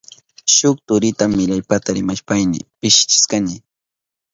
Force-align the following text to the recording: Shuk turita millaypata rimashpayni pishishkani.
Shuk 0.53 0.77
turita 0.87 1.23
millaypata 1.29 1.89
rimashpayni 1.97 2.59
pishishkani. 2.79 3.55